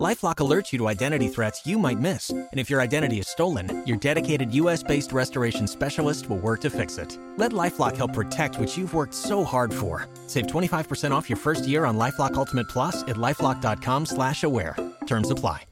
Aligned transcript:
LifeLock 0.00 0.36
alerts 0.36 0.72
you 0.72 0.78
to 0.78 0.88
identity 0.88 1.28
threats 1.28 1.66
you 1.66 1.78
might 1.78 2.00
miss, 2.00 2.30
and 2.30 2.48
if 2.54 2.70
your 2.70 2.80
identity 2.80 3.18
is 3.18 3.28
stolen, 3.28 3.82
your 3.86 3.98
dedicated 3.98 4.54
U.S.-based 4.54 5.12
restoration 5.12 5.66
specialist 5.66 6.30
will 6.30 6.38
work 6.38 6.62
to 6.62 6.70
fix 6.70 6.96
it. 6.96 7.18
Let 7.36 7.52
LifeLock 7.52 7.98
help 7.98 8.14
protect 8.14 8.58
what 8.58 8.74
you've 8.78 8.94
worked 8.94 9.12
so 9.12 9.44
hard 9.44 9.74
for. 9.74 10.08
Save 10.26 10.46
25% 10.46 11.10
off 11.10 11.28
your 11.28 11.36
first 11.36 11.68
year 11.68 11.84
on 11.84 11.98
LifeLock 11.98 12.32
Ultimate 12.32 12.66
Plus 12.70 13.02
at 13.02 13.16
lifeLock.com/slash-aware. 13.16 14.76
Terms 15.06 15.30
apply. 15.30 15.64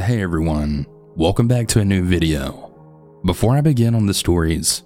Hey 0.00 0.20
everyone, 0.20 0.86
welcome 1.14 1.46
back 1.46 1.68
to 1.68 1.80
a 1.80 1.84
new 1.84 2.02
video. 2.02 3.20
Before 3.24 3.56
I 3.56 3.60
begin 3.60 3.94
on 3.94 4.06
the 4.06 4.14
stories, 4.14 4.82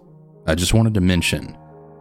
I 0.46 0.56
just 0.56 0.74
wanted 0.74 0.92
to 0.92 1.00
mention 1.00 1.56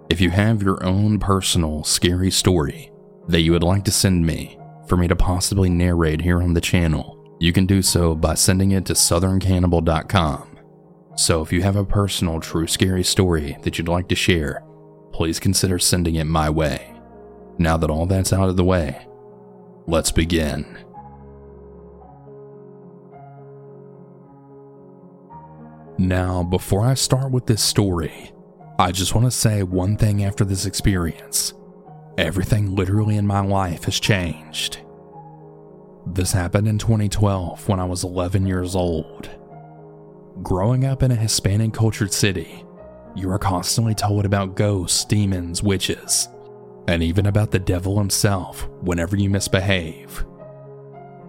if 0.09 0.19
you 0.19 0.31
have 0.31 0.61
your 0.61 0.83
own 0.83 1.17
personal 1.19 1.85
scary 1.85 2.31
story 2.31 2.90
that 3.27 3.41
you 3.41 3.51
would 3.51 3.63
like 3.63 3.83
to 3.85 3.91
send 3.91 4.25
me 4.25 4.57
for 4.87 4.97
me 4.97 5.07
to 5.07 5.15
possibly 5.15 5.69
narrate 5.69 6.21
here 6.21 6.41
on 6.41 6.53
the 6.53 6.61
channel, 6.61 7.17
you 7.39 7.53
can 7.53 7.65
do 7.65 7.81
so 7.81 8.13
by 8.13 8.33
sending 8.33 8.71
it 8.71 8.85
to 8.85 8.93
southerncannibal.com. 8.93 10.59
So 11.15 11.41
if 11.41 11.53
you 11.53 11.61
have 11.61 11.75
a 11.75 11.85
personal, 11.85 12.39
true, 12.39 12.67
scary 12.67 13.03
story 13.03 13.57
that 13.63 13.77
you'd 13.77 13.87
like 13.87 14.07
to 14.09 14.15
share, 14.15 14.63
please 15.13 15.39
consider 15.39 15.79
sending 15.79 16.15
it 16.15 16.25
my 16.25 16.49
way. 16.49 16.93
Now 17.57 17.77
that 17.77 17.89
all 17.89 18.05
that's 18.05 18.33
out 18.33 18.49
of 18.49 18.57
the 18.57 18.63
way, 18.63 19.07
let's 19.87 20.11
begin. 20.11 20.65
Now, 25.97 26.43
before 26.43 26.85
I 26.85 26.95
start 26.95 27.31
with 27.31 27.45
this 27.45 27.61
story, 27.61 28.31
I 28.79 28.91
just 28.91 29.13
want 29.13 29.25
to 29.27 29.31
say 29.31 29.61
one 29.63 29.95
thing 29.95 30.23
after 30.23 30.43
this 30.43 30.65
experience. 30.65 31.53
Everything 32.21 32.75
literally 32.75 33.17
in 33.17 33.25
my 33.25 33.39
life 33.39 33.85
has 33.85 33.99
changed. 33.99 34.77
This 36.05 36.31
happened 36.31 36.67
in 36.67 36.77
2012 36.77 37.67
when 37.67 37.79
I 37.79 37.85
was 37.85 38.03
11 38.03 38.45
years 38.45 38.75
old. 38.75 39.27
Growing 40.43 40.85
up 40.85 41.01
in 41.01 41.09
a 41.09 41.15
Hispanic 41.15 41.73
cultured 41.73 42.13
city, 42.13 42.63
you 43.15 43.27
are 43.31 43.39
constantly 43.39 43.95
told 43.95 44.25
about 44.25 44.53
ghosts, 44.53 45.03
demons, 45.03 45.63
witches, 45.63 46.27
and 46.87 47.01
even 47.01 47.25
about 47.25 47.49
the 47.49 47.57
devil 47.57 47.97
himself 47.97 48.69
whenever 48.81 49.15
you 49.17 49.31
misbehave. 49.31 50.23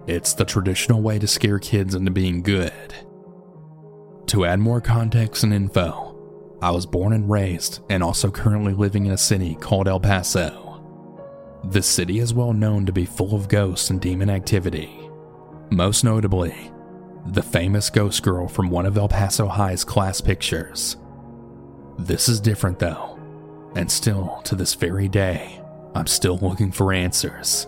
It's 0.05 0.35
the 0.35 0.45
traditional 0.45 1.01
way 1.01 1.17
to 1.17 1.25
scare 1.25 1.57
kids 1.57 1.95
into 1.95 2.11
being 2.11 2.43
good. 2.43 2.93
To 4.27 4.45
add 4.45 4.59
more 4.59 4.79
context 4.79 5.43
and 5.43 5.55
info, 5.55 6.59
I 6.61 6.69
was 6.69 6.85
born 6.85 7.13
and 7.13 7.27
raised 7.31 7.79
and 7.89 8.03
also 8.03 8.29
currently 8.29 8.73
living 8.73 9.07
in 9.07 9.11
a 9.11 9.17
city 9.17 9.55
called 9.55 9.87
El 9.87 9.99
Paso. 9.99 10.62
The 11.65 11.81
city 11.81 12.19
is 12.19 12.33
well 12.33 12.53
known 12.53 12.85
to 12.85 12.91
be 12.91 13.05
full 13.05 13.35
of 13.35 13.47
ghosts 13.47 13.89
and 13.89 14.01
demon 14.01 14.29
activity. 14.29 15.09
Most 15.69 16.03
notably, 16.03 16.71
the 17.27 17.41
famous 17.41 17.89
ghost 17.89 18.21
girl 18.21 18.47
from 18.47 18.69
one 18.69 18.85
of 18.85 18.97
El 18.97 19.07
Paso 19.07 19.47
High's 19.47 19.85
class 19.85 20.19
pictures. 20.19 20.97
This 21.97 22.27
is 22.27 22.41
different 22.41 22.79
though, 22.79 23.17
and 23.75 23.89
still 23.89 24.41
to 24.43 24.55
this 24.55 24.73
very 24.73 25.07
day, 25.07 25.61
I'm 25.95 26.07
still 26.07 26.37
looking 26.37 26.71
for 26.71 26.91
answers. 26.91 27.67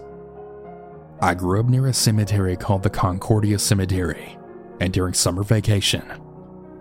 I 1.22 1.34
grew 1.34 1.62
up 1.62 1.68
near 1.68 1.88
a 1.88 1.94
cemetery 1.94 2.58
called 2.58 2.84
the 2.84 2.90
Concordia 2.90 3.58
Cemetery, 3.58 4.38
and 4.82 4.92
during 4.92 5.14
summer 5.14 5.44
vacation, 5.44 6.04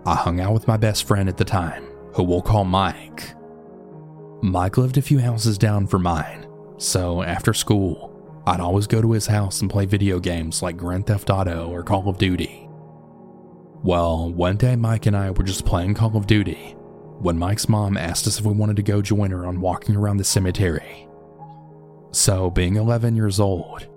I 0.05 0.15
hung 0.15 0.41
out 0.41 0.53
with 0.53 0.67
my 0.67 0.75
best 0.75 1.07
friend 1.07 1.29
at 1.29 1.37
the 1.37 1.45
time, 1.45 1.85
who 2.13 2.23
we'll 2.23 2.41
call 2.41 2.65
Mike. 2.65 3.33
Mike 4.41 4.77
lived 4.77 4.97
a 4.97 5.01
few 5.01 5.19
houses 5.19 5.57
down 5.57 5.87
from 5.87 6.03
mine, 6.03 6.44
so 6.77 7.23
after 7.23 7.53
school, 7.53 8.11
I'd 8.47 8.59
always 8.59 8.87
go 8.87 9.01
to 9.01 9.11
his 9.11 9.27
house 9.27 9.61
and 9.61 9.69
play 9.69 9.85
video 9.85 10.19
games 10.19 10.61
like 10.61 10.77
Grand 10.77 11.07
Theft 11.07 11.29
Auto 11.29 11.69
or 11.69 11.83
Call 11.83 12.07
of 12.07 12.17
Duty. 12.17 12.67
Well, 13.83 14.31
one 14.31 14.57
day 14.57 14.75
Mike 14.75 15.05
and 15.05 15.15
I 15.15 15.31
were 15.31 15.43
just 15.43 15.65
playing 15.65 15.93
Call 15.93 16.15
of 16.15 16.27
Duty 16.27 16.75
when 17.19 17.37
Mike's 17.37 17.69
mom 17.69 17.97
asked 17.97 18.27
us 18.27 18.39
if 18.39 18.45
we 18.45 18.53
wanted 18.53 18.75
to 18.75 18.83
go 18.83 19.01
join 19.01 19.31
her 19.31 19.45
on 19.45 19.61
walking 19.61 19.95
around 19.95 20.17
the 20.17 20.23
cemetery. 20.23 21.07
So, 22.11 22.49
being 22.49 22.75
11 22.75 23.15
years 23.15 23.39
old, 23.39 23.87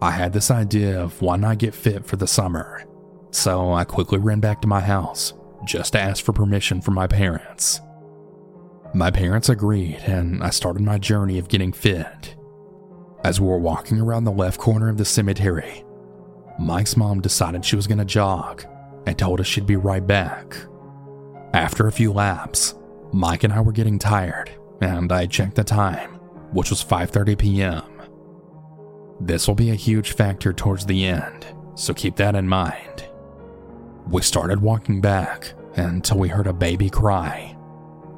I 0.00 0.10
had 0.10 0.32
this 0.32 0.50
idea 0.50 1.00
of 1.00 1.20
why 1.22 1.36
not 1.36 1.58
get 1.58 1.74
fit 1.74 2.04
for 2.04 2.16
the 2.16 2.26
summer. 2.26 2.84
So, 3.30 3.72
I 3.72 3.84
quickly 3.84 4.18
ran 4.18 4.40
back 4.40 4.60
to 4.62 4.68
my 4.68 4.80
house 4.80 5.34
just 5.64 5.92
to 5.92 6.00
ask 6.00 6.24
for 6.24 6.32
permission 6.32 6.80
from 6.80 6.94
my 6.94 7.06
parents. 7.06 7.80
My 8.94 9.10
parents 9.10 9.48
agreed, 9.48 10.00
and 10.04 10.44
I 10.44 10.50
started 10.50 10.82
my 10.82 10.98
journey 10.98 11.38
of 11.38 11.48
getting 11.48 11.72
fit. 11.72 12.36
As 13.24 13.40
we 13.40 13.46
were 13.46 13.58
walking 13.58 13.98
around 13.98 14.24
the 14.24 14.32
left 14.32 14.60
corner 14.60 14.90
of 14.90 14.98
the 14.98 15.04
cemetery, 15.06 15.82
Mike's 16.58 16.96
mom 16.96 17.22
decided 17.22 17.64
she 17.64 17.76
was 17.76 17.86
going 17.86 17.98
to 17.98 18.04
jog 18.04 18.64
and 19.06 19.18
told 19.18 19.40
us 19.40 19.46
she'd 19.46 19.66
be 19.66 19.76
right 19.76 20.06
back. 20.06 20.56
After 21.54 21.86
a 21.86 21.92
few 21.92 22.12
laps, 22.12 22.74
Mike 23.12 23.44
and 23.44 23.52
I 23.52 23.60
were 23.62 23.72
getting 23.72 23.98
tired, 23.98 24.50
and 24.82 25.10
I 25.10 25.24
checked 25.24 25.54
the 25.54 25.64
time, 25.64 26.10
which 26.52 26.68
was 26.68 26.84
5:30 26.84 27.38
p.m. 27.38 27.82
This 29.20 29.48
will 29.48 29.54
be 29.54 29.70
a 29.70 29.74
huge 29.74 30.12
factor 30.12 30.52
towards 30.52 30.84
the 30.84 31.06
end, 31.06 31.46
so 31.76 31.94
keep 31.94 32.16
that 32.16 32.34
in 32.34 32.46
mind. 32.46 33.08
We 34.06 34.20
started 34.20 34.60
walking 34.60 35.00
back 35.00 35.54
until 35.76 36.18
we 36.18 36.28
heard 36.28 36.46
a 36.46 36.52
baby 36.52 36.90
cry 36.90 37.56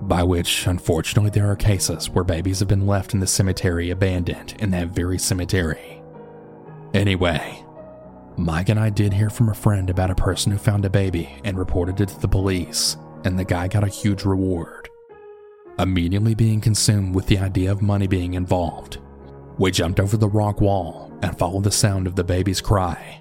by 0.02 0.22
which, 0.22 0.66
unfortunately, 0.66 1.30
there 1.30 1.50
are 1.50 1.56
cases 1.56 2.10
where 2.10 2.24
babies 2.24 2.58
have 2.58 2.68
been 2.68 2.86
left 2.86 3.14
in 3.14 3.20
the 3.20 3.26
cemetery 3.26 3.90
abandoned 3.90 4.54
in 4.58 4.70
that 4.70 4.88
very 4.88 5.18
cemetery. 5.18 6.02
Anyway, 6.92 7.64
Mike 8.36 8.68
and 8.68 8.78
I 8.78 8.90
did 8.90 9.12
hear 9.12 9.30
from 9.30 9.48
a 9.48 9.54
friend 9.54 9.88
about 9.88 10.10
a 10.10 10.14
person 10.14 10.52
who 10.52 10.58
found 10.58 10.84
a 10.84 10.90
baby 10.90 11.36
and 11.44 11.58
reported 11.58 12.00
it 12.00 12.08
to 12.10 12.20
the 12.20 12.28
police, 12.28 12.96
and 13.24 13.38
the 13.38 13.44
guy 13.44 13.68
got 13.68 13.84
a 13.84 13.88
huge 13.88 14.24
reward. 14.24 14.88
Immediately 15.78 16.34
being 16.34 16.60
consumed 16.60 17.14
with 17.14 17.26
the 17.26 17.38
idea 17.38 17.72
of 17.72 17.82
money 17.82 18.06
being 18.06 18.34
involved, 18.34 18.98
we 19.58 19.70
jumped 19.70 20.00
over 20.00 20.16
the 20.16 20.28
rock 20.28 20.60
wall 20.60 21.12
and 21.22 21.38
followed 21.38 21.64
the 21.64 21.70
sound 21.70 22.06
of 22.06 22.16
the 22.16 22.24
baby's 22.24 22.60
cry. 22.60 23.20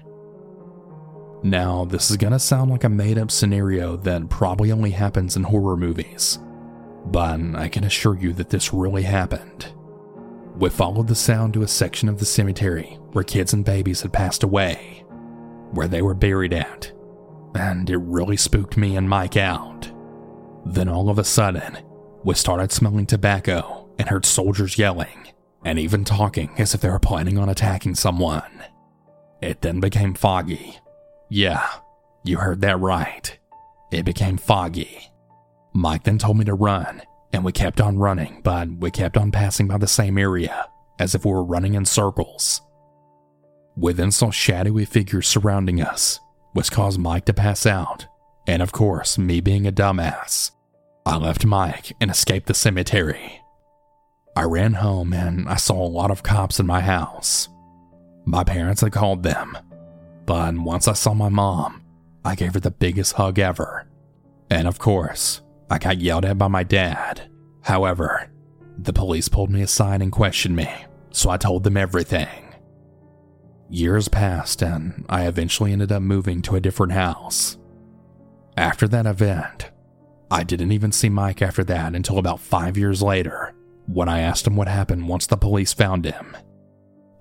Now, 1.42 1.84
this 1.84 2.10
is 2.10 2.16
gonna 2.16 2.38
sound 2.38 2.70
like 2.70 2.84
a 2.84 2.88
made 2.88 3.18
up 3.18 3.30
scenario 3.30 3.96
that 3.98 4.28
probably 4.28 4.72
only 4.72 4.90
happens 4.90 5.36
in 5.36 5.42
horror 5.42 5.76
movies 5.76 6.38
but 7.06 7.40
I 7.54 7.68
can 7.68 7.84
assure 7.84 8.16
you 8.16 8.32
that 8.34 8.50
this 8.50 8.72
really 8.72 9.02
happened. 9.02 9.72
We 10.56 10.70
followed 10.70 11.08
the 11.08 11.14
sound 11.14 11.54
to 11.54 11.62
a 11.62 11.68
section 11.68 12.08
of 12.08 12.18
the 12.18 12.24
cemetery 12.24 12.98
where 13.12 13.24
kids 13.24 13.52
and 13.52 13.64
babies 13.64 14.02
had 14.02 14.12
passed 14.12 14.42
away, 14.42 15.04
where 15.72 15.88
they 15.88 16.02
were 16.02 16.14
buried 16.14 16.52
at, 16.52 16.92
and 17.54 17.88
it 17.90 17.98
really 17.98 18.36
spooked 18.36 18.76
me 18.76 18.96
and 18.96 19.08
Mike 19.08 19.36
out. 19.36 19.90
Then 20.64 20.88
all 20.88 21.10
of 21.10 21.18
a 21.18 21.24
sudden, 21.24 21.78
we 22.22 22.34
started 22.34 22.72
smelling 22.72 23.06
tobacco 23.06 23.88
and 23.98 24.08
heard 24.08 24.24
soldiers 24.24 24.78
yelling 24.78 25.28
and 25.64 25.78
even 25.78 26.04
talking 26.04 26.50
as 26.58 26.74
if 26.74 26.80
they 26.80 26.90
were 26.90 26.98
planning 26.98 27.38
on 27.38 27.48
attacking 27.48 27.94
someone. 27.94 28.64
It 29.40 29.62
then 29.62 29.80
became 29.80 30.14
foggy. 30.14 30.78
Yeah, 31.28 31.66
you 32.22 32.38
heard 32.38 32.60
that 32.60 32.78
right. 32.80 33.38
It 33.90 34.04
became 34.04 34.36
foggy. 34.36 35.10
Mike 35.74 36.04
then 36.04 36.18
told 36.18 36.38
me 36.38 36.44
to 36.44 36.54
run, 36.54 37.02
and 37.32 37.44
we 37.44 37.52
kept 37.52 37.80
on 37.80 37.98
running, 37.98 38.40
but 38.44 38.68
we 38.78 38.90
kept 38.90 39.16
on 39.16 39.32
passing 39.32 39.66
by 39.66 39.76
the 39.76 39.88
same 39.88 40.16
area, 40.16 40.68
as 40.98 41.14
if 41.14 41.24
we 41.24 41.32
were 41.32 41.44
running 41.44 41.74
in 41.74 41.84
circles. 41.84 42.62
We 43.76 43.92
then 43.92 44.12
saw 44.12 44.30
shadowy 44.30 44.84
figures 44.84 45.26
surrounding 45.26 45.82
us, 45.82 46.20
which 46.52 46.70
caused 46.70 47.00
Mike 47.00 47.24
to 47.24 47.34
pass 47.34 47.66
out, 47.66 48.06
and 48.46 48.62
of 48.62 48.70
course, 48.70 49.18
me 49.18 49.40
being 49.40 49.66
a 49.66 49.72
dumbass, 49.72 50.52
I 51.06 51.16
left 51.16 51.44
Mike 51.44 51.92
and 52.00 52.10
escaped 52.10 52.46
the 52.46 52.54
cemetery. 52.54 53.40
I 54.36 54.44
ran 54.44 54.74
home 54.74 55.12
and 55.12 55.48
I 55.48 55.56
saw 55.56 55.74
a 55.74 55.86
lot 55.86 56.10
of 56.10 56.22
cops 56.22 56.58
in 56.58 56.66
my 56.66 56.80
house. 56.80 57.48
My 58.24 58.42
parents 58.42 58.80
had 58.80 58.92
called 58.92 59.22
them, 59.22 59.56
but 60.24 60.56
once 60.56 60.88
I 60.88 60.94
saw 60.94 61.14
my 61.14 61.28
mom, 61.28 61.82
I 62.24 62.34
gave 62.34 62.54
her 62.54 62.60
the 62.60 62.70
biggest 62.70 63.14
hug 63.14 63.38
ever. 63.38 63.86
And 64.50 64.66
of 64.66 64.78
course, 64.78 65.42
I 65.70 65.78
got 65.78 66.00
yelled 66.00 66.24
at 66.24 66.38
by 66.38 66.48
my 66.48 66.62
dad. 66.62 67.30
However, 67.62 68.30
the 68.78 68.92
police 68.92 69.28
pulled 69.28 69.50
me 69.50 69.62
aside 69.62 70.02
and 70.02 70.12
questioned 70.12 70.56
me, 70.56 70.68
so 71.10 71.30
I 71.30 71.36
told 71.36 71.64
them 71.64 71.76
everything. 71.76 72.54
Years 73.70 74.08
passed, 74.08 74.62
and 74.62 75.06
I 75.08 75.26
eventually 75.26 75.72
ended 75.72 75.90
up 75.90 76.02
moving 76.02 76.42
to 76.42 76.56
a 76.56 76.60
different 76.60 76.92
house. 76.92 77.56
After 78.56 78.86
that 78.88 79.06
event, 79.06 79.70
I 80.30 80.44
didn't 80.44 80.72
even 80.72 80.92
see 80.92 81.08
Mike 81.08 81.42
after 81.42 81.64
that 81.64 81.94
until 81.94 82.18
about 82.18 82.40
five 82.40 82.76
years 82.76 83.02
later, 83.02 83.54
when 83.86 84.08
I 84.08 84.20
asked 84.20 84.46
him 84.46 84.56
what 84.56 84.68
happened 84.68 85.08
once 85.08 85.26
the 85.26 85.36
police 85.36 85.72
found 85.72 86.04
him. 86.04 86.36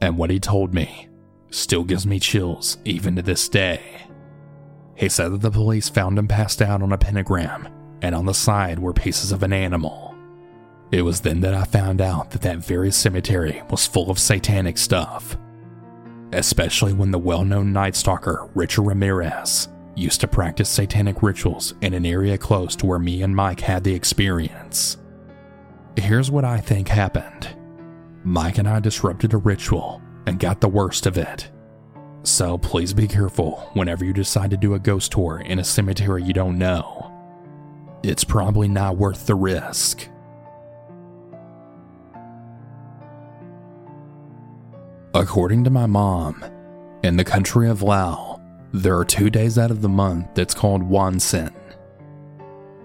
And 0.01 0.17
what 0.17 0.29
he 0.29 0.39
told 0.39 0.73
me 0.73 1.07
still 1.49 1.83
gives 1.83 2.05
me 2.05 2.19
chills 2.19 2.77
even 2.85 3.15
to 3.15 3.21
this 3.21 3.47
day. 3.47 3.81
He 4.95 5.09
said 5.09 5.31
that 5.31 5.41
the 5.41 5.51
police 5.51 5.89
found 5.89 6.19
him 6.19 6.27
passed 6.27 6.61
out 6.61 6.81
on 6.81 6.91
a 6.91 6.97
pentagram, 6.97 7.67
and 8.03 8.13
on 8.13 8.25
the 8.25 8.33
side 8.33 8.77
were 8.77 8.93
pieces 8.93 9.31
of 9.31 9.41
an 9.41 9.53
animal. 9.53 10.13
It 10.91 11.01
was 11.01 11.21
then 11.21 11.39
that 11.39 11.55
I 11.55 11.63
found 11.63 12.01
out 12.01 12.29
that 12.31 12.41
that 12.41 12.59
very 12.59 12.91
cemetery 12.91 13.63
was 13.71 13.87
full 13.87 14.11
of 14.11 14.19
satanic 14.19 14.77
stuff. 14.77 15.37
Especially 16.33 16.93
when 16.93 17.09
the 17.09 17.17
well 17.17 17.45
known 17.45 17.73
Night 17.73 17.95
Stalker 17.95 18.49
Richard 18.53 18.83
Ramirez 18.83 19.69
used 19.95 20.21
to 20.21 20.27
practice 20.27 20.69
satanic 20.69 21.23
rituals 21.23 21.73
in 21.81 21.93
an 21.93 22.05
area 22.05 22.37
close 22.37 22.75
to 22.75 22.85
where 22.85 22.99
me 22.99 23.23
and 23.23 23.35
Mike 23.35 23.61
had 23.61 23.83
the 23.83 23.93
experience. 23.95 24.97
Here's 25.95 26.29
what 26.29 26.45
I 26.45 26.59
think 26.59 26.89
happened 26.89 27.47
Mike 28.23 28.57
and 28.57 28.67
I 28.67 28.79
disrupted 28.79 29.33
a 29.33 29.37
ritual 29.37 30.01
and 30.25 30.39
got 30.39 30.59
the 30.59 30.67
worst 30.67 31.05
of 31.05 31.17
it. 31.17 31.49
So 32.23 32.57
please 32.57 32.93
be 32.93 33.07
careful 33.07 33.69
whenever 33.73 34.03
you 34.03 34.13
decide 34.13 34.51
to 34.51 34.57
do 34.57 34.73
a 34.73 34.79
ghost 34.79 35.11
tour 35.11 35.41
in 35.45 35.59
a 35.59 35.63
cemetery 35.63 36.23
you 36.23 36.33
don't 36.33 36.57
know. 36.57 37.12
It's 38.03 38.25
probably 38.25 38.67
not 38.67 38.97
worth 38.97 39.25
the 39.25 39.35
risk. 39.35 40.09
According 45.13 45.63
to 45.63 45.69
my 45.69 45.85
mom, 45.85 46.43
in 47.03 47.15
the 47.15 47.23
country 47.23 47.69
of 47.69 47.81
Lao, 47.81 48.41
there 48.73 48.97
are 48.97 49.05
two 49.05 49.29
days 49.29 49.57
out 49.57 49.71
of 49.71 49.81
the 49.81 49.89
month 49.89 50.27
that's 50.33 50.53
called 50.53 50.81
Wansen. 50.81 51.53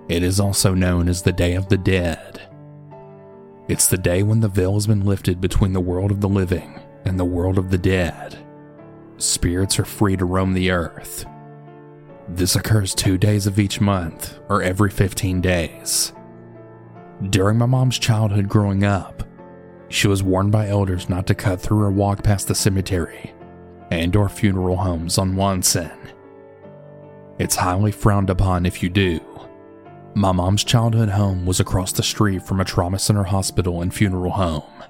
It 0.08 0.22
is 0.22 0.38
also 0.38 0.72
known 0.72 1.08
as 1.08 1.22
the 1.22 1.32
Day 1.32 1.54
of 1.54 1.68
the 1.68 1.78
Dead. 1.78 2.42
It's 3.66 3.88
the 3.88 3.98
day 3.98 4.22
when 4.22 4.40
the 4.40 4.48
veil 4.48 4.74
has 4.74 4.86
been 4.86 5.04
lifted 5.04 5.40
between 5.40 5.72
the 5.72 5.80
world 5.80 6.10
of 6.10 6.20
the 6.20 6.28
living 6.28 6.78
and 7.04 7.18
the 7.18 7.24
world 7.24 7.58
of 7.58 7.70
the 7.70 7.78
dead. 7.78 8.38
Spirits 9.16 9.78
are 9.78 9.84
free 9.84 10.16
to 10.16 10.24
roam 10.24 10.54
the 10.54 10.70
earth. 10.70 11.26
This 12.28 12.56
occurs 12.56 12.94
two 12.94 13.16
days 13.16 13.46
of 13.46 13.58
each 13.58 13.80
month, 13.80 14.38
or 14.48 14.62
every 14.62 14.90
15 14.90 15.40
days. 15.40 16.12
During 17.30 17.56
my 17.56 17.66
mom's 17.66 17.98
childhood 17.98 18.48
growing 18.48 18.84
up, 18.84 19.22
she 19.88 20.08
was 20.08 20.22
warned 20.22 20.52
by 20.52 20.68
elders 20.68 21.08
not 21.08 21.26
to 21.28 21.34
cut 21.34 21.60
through 21.60 21.82
or 21.82 21.90
walk 21.90 22.22
past 22.22 22.46
the 22.46 22.54
cemetery 22.54 23.32
and 23.90 24.14
or 24.14 24.28
funeral 24.28 24.76
homes 24.76 25.16
on 25.16 25.34
Wansen. 25.34 25.96
It's 27.38 27.56
highly 27.56 27.92
frowned 27.92 28.28
upon 28.28 28.66
if 28.66 28.82
you 28.82 28.90
do. 28.90 29.20
My 30.14 30.32
mom's 30.32 30.64
childhood 30.64 31.08
home 31.08 31.46
was 31.46 31.60
across 31.60 31.92
the 31.92 32.02
street 32.02 32.42
from 32.42 32.60
a 32.60 32.64
trauma 32.64 32.98
center 32.98 33.24
hospital 33.24 33.80
and 33.80 33.94
funeral 33.94 34.32
home. 34.32 34.84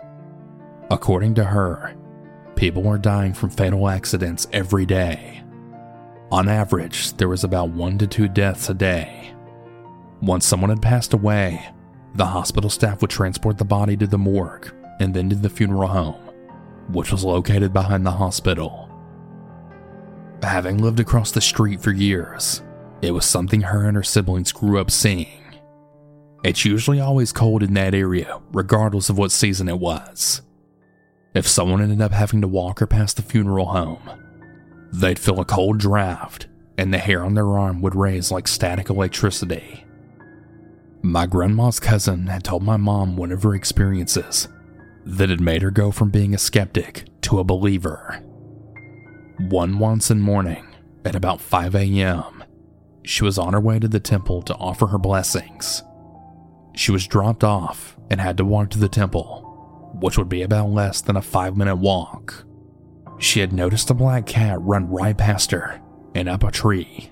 According 0.91 1.35
to 1.37 1.45
her, 1.45 1.95
people 2.57 2.83
were 2.83 2.99
dying 2.99 3.33
from 3.35 3.51
fatal 3.51 3.89
accidents 3.89 4.49
every 4.53 4.87
day. 4.87 5.45
On 6.31 6.47
average, 6.49 7.15
there 7.15 7.29
was 7.29 7.43
about 7.43 7.71
one 7.71 7.97
to 7.99 8.07
two 8.07 8.29
deaths 8.29 8.69
a 8.69 8.75
day. 8.75 9.35
Once 10.21 10.45
someone 10.45 10.69
had 10.69 10.83
passed 10.83 11.15
away, 11.15 11.67
the 12.15 12.27
hospital 12.27 12.69
staff 12.69 13.01
would 13.01 13.11
transport 13.11 13.57
the 13.57 13.65
body 13.65 13.97
to 13.97 14.07
the 14.07 14.19
morgue 14.19 14.75
and 15.01 15.15
then 15.15 15.31
to 15.31 15.37
the 15.37 15.49
funeral 15.49 15.89
home, 15.89 16.21
which 16.89 17.13
was 17.13 17.25
located 17.25 17.73
behind 17.73 18.05
the 18.05 18.11
hospital. 18.11 18.91
Having 20.43 20.79
lived 20.79 21.01
across 21.01 21.31
the 21.31 21.41
street 21.41 21.81
for 21.81 21.93
years, 21.93 22.63
it 23.01 23.13
was 23.13 23.25
something 23.25 23.63
her 23.63 23.87
and 23.87 23.97
her 23.97 24.03
siblings 24.03 24.53
grew 24.53 24.79
up 24.79 24.91
seeing. 24.91 25.29
It's 26.45 26.65
usually 26.65 27.01
always 27.01 27.33
cold 27.33 27.63
in 27.63 27.75
that 27.75 27.95
area, 27.95 28.41
regardless 28.53 29.09
of 29.09 29.17
what 29.17 29.33
season 29.33 29.69
it 29.69 29.79
was. 29.79 30.43
If 31.35 31.49
someone 31.49 31.81
ended 31.81 32.03
up 32.03 32.13
having 32.13 32.41
to 32.43 32.49
walk 32.49 32.83
or 32.83 32.87
pass 32.87 33.15
the 33.15 33.23
funeral 33.23 33.67
home, 33.67 34.28
they'd 34.93 35.19
feel 35.19 35.41
a 35.41 35.45
cold 35.45 35.79
draft 35.79 36.47
and 36.79 36.95
the 36.95 36.99
hair 36.99 37.25
on 37.25 37.35
their 37.35 37.59
arm 37.59 37.81
would 37.83 37.97
raise 37.97 38.31
like 38.31 38.47
static 38.47 38.89
electricity. 38.89 39.85
My 41.03 41.27
grandma's 41.27 41.81
cousin 41.81 42.29
had 42.29 42.45
told 42.45 42.63
my 42.63 42.77
mom 42.77 43.17
one 43.17 43.33
of 43.33 43.43
her 43.43 43.55
experiences 43.55 44.49
that 45.05 45.29
had 45.29 45.41
made 45.41 45.63
her 45.63 45.71
go 45.71 45.91
from 45.91 46.11
being 46.11 46.35
a 46.35 46.39
skeptic 46.39 47.05
to 47.23 47.39
a 47.39 47.45
believer. 47.45 48.23
One 49.49 49.75
Wansen 49.75 50.21
morning, 50.21 50.67
at 51.05 51.15
about 51.15 51.41
5 51.41 51.75
a.m., 51.75 52.45
she 53.05 53.25
was 53.25 53.39
on 53.39 53.55
her 53.55 53.61
way 53.61 53.79
to 53.79 53.89
the 53.89 54.01
temple 54.01 54.43
to 54.43 54.55
offer 54.57 54.87
her 54.89 54.99
blessings. 54.99 55.83
She 56.75 56.93
was 56.93 57.07
dropped 57.07 57.43
off 57.43 57.97
and 58.11 58.21
had 58.21 58.37
to 58.37 58.45
walk 58.45 58.71
to 58.71 58.79
the 58.79 58.89
temple, 58.89 59.93
which 60.01 60.19
would 60.19 60.29
be 60.29 60.43
about 60.43 60.71
less 60.71 61.01
than 61.01 61.17
a 61.17 61.23
five 61.23 61.57
minute 61.57 61.77
walk. 61.77 62.45
She 63.19 63.41
had 63.41 63.53
noticed 63.53 63.91
a 63.91 63.95
black 63.95 64.27
cat 64.27 64.61
run 64.61 64.89
right 64.89 65.17
past 65.17 65.51
her 65.51 65.81
and 66.15 66.29
up 66.29 66.45
a 66.45 66.51
tree. 66.51 67.11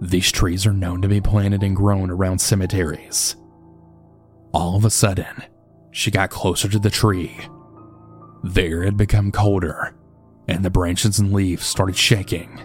These 0.00 0.32
trees 0.32 0.66
are 0.66 0.72
known 0.72 1.00
to 1.02 1.08
be 1.08 1.20
planted 1.20 1.62
and 1.62 1.74
grown 1.74 2.10
around 2.10 2.40
cemeteries. 2.40 3.36
All 4.52 4.76
of 4.76 4.84
a 4.84 4.90
sudden, 4.90 5.44
she 5.90 6.10
got 6.10 6.30
closer 6.30 6.68
to 6.68 6.78
the 6.78 6.90
tree. 6.90 7.36
There 8.44 8.78
air 8.78 8.84
had 8.84 8.96
become 8.96 9.32
colder, 9.32 9.94
and 10.46 10.64
the 10.64 10.70
branches 10.70 11.18
and 11.18 11.32
leaves 11.32 11.64
started 11.64 11.96
shaking, 11.96 12.60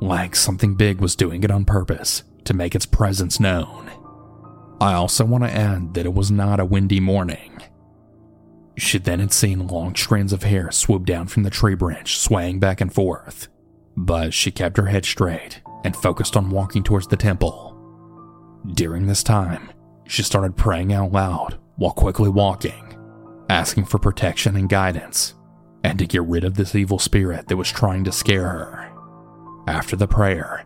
like 0.00 0.34
something 0.34 0.74
big 0.74 1.00
was 1.00 1.16
doing 1.16 1.44
it 1.44 1.50
on 1.50 1.64
purpose 1.64 2.24
to 2.44 2.54
make 2.54 2.74
its 2.74 2.86
presence 2.86 3.38
known. 3.38 3.90
I 4.80 4.94
also 4.94 5.24
want 5.24 5.44
to 5.44 5.50
add 5.50 5.94
that 5.94 6.06
it 6.06 6.14
was 6.14 6.30
not 6.30 6.60
a 6.60 6.64
windy 6.64 7.00
morning. 7.00 7.60
She 8.76 8.98
then 8.98 9.20
had 9.20 9.32
seen 9.32 9.68
long 9.68 9.94
strands 9.94 10.32
of 10.32 10.42
hair 10.42 10.70
swoop 10.70 11.04
down 11.04 11.28
from 11.28 11.42
the 11.42 11.50
tree 11.50 11.74
branch, 11.74 12.18
swaying 12.18 12.60
back 12.60 12.80
and 12.80 12.92
forth, 12.92 13.48
but 13.96 14.34
she 14.34 14.50
kept 14.50 14.76
her 14.76 14.86
head 14.86 15.04
straight 15.04 15.60
and 15.84 15.94
focused 15.94 16.36
on 16.36 16.50
walking 16.50 16.82
towards 16.82 17.06
the 17.06 17.16
temple. 17.16 17.70
During 18.74 19.06
this 19.06 19.22
time, 19.22 19.70
she 20.06 20.22
started 20.22 20.56
praying 20.56 20.92
out 20.92 21.12
loud 21.12 21.58
while 21.76 21.92
quickly 21.92 22.28
walking, 22.28 22.96
asking 23.48 23.84
for 23.84 23.98
protection 23.98 24.56
and 24.56 24.68
guidance, 24.68 25.34
and 25.84 25.98
to 25.98 26.06
get 26.06 26.22
rid 26.24 26.44
of 26.44 26.54
this 26.54 26.74
evil 26.74 26.98
spirit 26.98 27.48
that 27.48 27.56
was 27.56 27.70
trying 27.70 28.04
to 28.04 28.12
scare 28.12 28.48
her. 28.48 28.90
After 29.68 29.96
the 29.96 30.08
prayer, 30.08 30.64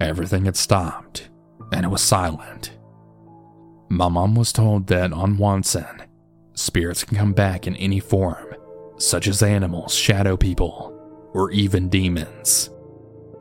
everything 0.00 0.44
had 0.44 0.56
stopped 0.56 1.28
and 1.72 1.84
it 1.84 1.88
was 1.88 2.02
silent. 2.02 2.78
My 3.88 4.08
mom 4.08 4.34
was 4.34 4.52
told 4.52 4.86
that 4.88 5.12
on 5.12 5.36
Wansen, 5.38 6.06
spirits 6.54 7.04
can 7.04 7.16
come 7.16 7.32
back 7.32 7.66
in 7.66 7.76
any 7.76 8.00
form, 8.00 8.54
such 8.96 9.28
as 9.28 9.42
animals, 9.42 9.94
shadow 9.94 10.36
people, 10.36 10.90
or 11.32 11.50
even 11.50 11.88
demons. 11.88 12.70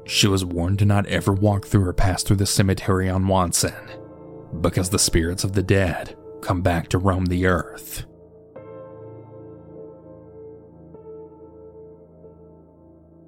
She 0.06 0.28
was 0.28 0.44
warned 0.44 0.80
to 0.80 0.86
not 0.86 1.06
ever 1.06 1.32
walk 1.32 1.66
through 1.66 1.88
or 1.88 1.94
pass 1.94 2.24
through 2.24 2.36
the 2.38 2.46
cemetery 2.46 3.10
on 3.10 3.26
Wansen, 3.26 4.62
because 4.62 4.90
the 4.90 5.00
spirits 5.00 5.44
of 5.44 5.54
the 5.54 5.64
dead 5.64 6.18
come 6.42 6.62
back 6.62 6.90
to 6.90 6.98
roam 6.98 7.26
the 7.26 7.46
earth. 7.46 8.06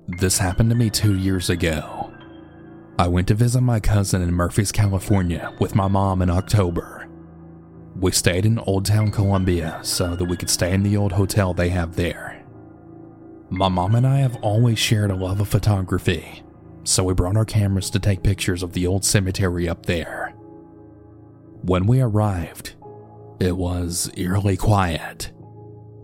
This 0.08 0.38
happened 0.38 0.70
to 0.70 0.76
me 0.76 0.90
two 0.90 1.18
years 1.18 1.50
ago. 1.50 2.12
I 3.00 3.08
went 3.08 3.28
to 3.30 3.34
visit 3.34 3.62
my 3.62 3.80
cousin 3.80 4.22
in 4.22 4.32
Murphys, 4.34 4.72
California 4.72 5.54
with 5.60 5.76
my 5.76 5.88
mom 5.88 6.22
in 6.22 6.30
October. 6.30 6.95
We 7.96 8.12
stayed 8.12 8.46
in 8.46 8.60
Old 8.60 8.86
Town 8.86 9.10
Columbia 9.10 9.80
so 9.82 10.16
that 10.16 10.26
we 10.26 10.36
could 10.36 10.50
stay 10.50 10.74
in 10.74 10.84
the 10.84 10.98
old 10.98 11.14
hotel 11.14 11.54
they 11.54 11.70
have 11.70 11.96
there. 11.96 12.44
My 13.50 13.70
mom 13.70 13.96
and 13.96 14.06
I 14.06 14.18
have 14.18 14.36
always 14.42 14.78
shared 14.78 15.12
a 15.12 15.16
love 15.16 15.40
of 15.40 15.48
photography, 15.48 16.44
so 16.84 17.06
we 17.06 17.14
brought 17.14 17.38
our 17.38 17.46
cameras 17.46 17.90
to 17.92 18.00
take 18.00 18.22
pictures 18.22 18.64
of 18.64 18.74
the 18.74 18.86
old 18.86 19.06
cemetery 19.06 19.70
up 19.70 19.86
there. 19.86 20.34
When 21.62 21.86
we 21.86 22.02
arrived, 22.02 22.74
it 23.40 23.56
was 23.56 24.12
eerily 24.18 24.58
quiet. 24.58 25.32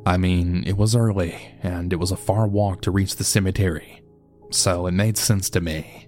I 0.05 0.15
mean, 0.17 0.63
it 0.65 0.77
was 0.77 0.95
early, 0.95 1.35
and 1.61 1.91
it 1.91 1.97
was 1.97 2.11
a 2.11 2.17
far 2.17 2.47
walk 2.47 2.81
to 2.83 2.91
reach 2.91 3.17
the 3.17 3.23
cemetery, 3.25 4.01
so 4.49 4.87
it 4.87 4.93
made 4.93 5.17
sense 5.17 5.49
to 5.51 5.61
me. 5.61 6.07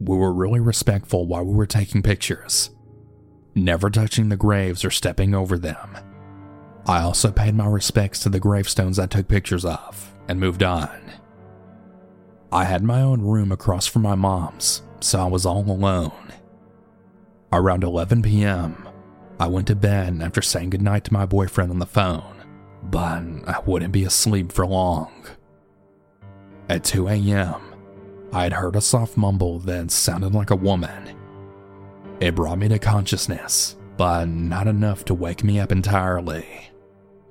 We 0.00 0.16
were 0.16 0.32
really 0.32 0.60
respectful 0.60 1.26
while 1.26 1.44
we 1.44 1.54
were 1.54 1.66
taking 1.66 2.02
pictures, 2.02 2.70
never 3.56 3.90
touching 3.90 4.28
the 4.28 4.36
graves 4.36 4.84
or 4.84 4.90
stepping 4.90 5.34
over 5.34 5.58
them. 5.58 5.96
I 6.86 7.00
also 7.00 7.32
paid 7.32 7.54
my 7.54 7.66
respects 7.66 8.20
to 8.20 8.28
the 8.28 8.38
gravestones 8.38 8.98
I 8.98 9.06
took 9.06 9.26
pictures 9.26 9.64
of 9.64 10.14
and 10.28 10.38
moved 10.38 10.62
on. 10.62 11.00
I 12.52 12.64
had 12.64 12.84
my 12.84 13.00
own 13.00 13.22
room 13.22 13.50
across 13.50 13.86
from 13.86 14.02
my 14.02 14.14
mom's, 14.14 14.82
so 15.00 15.20
I 15.20 15.26
was 15.26 15.44
all 15.44 15.68
alone. 15.68 16.32
Around 17.52 17.82
11 17.82 18.22
p.m., 18.22 18.88
I 19.40 19.48
went 19.48 19.66
to 19.66 19.74
bed 19.74 20.20
after 20.22 20.40
saying 20.42 20.70
goodnight 20.70 21.04
to 21.04 21.12
my 21.12 21.26
boyfriend 21.26 21.70
on 21.70 21.78
the 21.78 21.86
phone, 21.86 22.44
but 22.84 23.22
I 23.46 23.60
wouldn't 23.66 23.92
be 23.92 24.04
asleep 24.04 24.52
for 24.52 24.66
long. 24.66 25.26
At 26.68 26.84
2 26.84 27.08
a.m., 27.08 27.60
I 28.32 28.44
had 28.44 28.52
heard 28.52 28.76
a 28.76 28.80
soft 28.80 29.16
mumble 29.16 29.58
that 29.60 29.90
sounded 29.90 30.34
like 30.34 30.50
a 30.50 30.56
woman. 30.56 31.16
It 32.20 32.34
brought 32.34 32.58
me 32.58 32.68
to 32.68 32.78
consciousness, 32.78 33.76
but 33.96 34.26
not 34.26 34.66
enough 34.66 35.04
to 35.06 35.14
wake 35.14 35.44
me 35.44 35.60
up 35.60 35.70
entirely. 35.70 36.70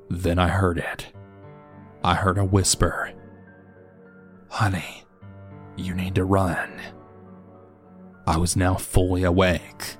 Then 0.10 0.38
I 0.38 0.48
heard 0.48 0.78
it. 0.78 1.08
I 2.04 2.14
heard 2.14 2.38
a 2.38 2.46
whisper 2.46 3.12
Honey, 4.56 5.04
you 5.76 5.94
need 5.94 6.16
to 6.16 6.24
run. 6.24 6.80
I 8.26 8.38
was 8.38 8.56
now 8.56 8.76
fully 8.76 9.24
awake. 9.24 9.98